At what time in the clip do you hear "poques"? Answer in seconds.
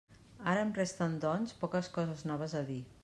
1.61-1.91